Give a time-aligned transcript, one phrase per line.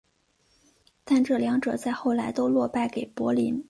[1.03, 3.59] 但这两者在后来都落败给柏林。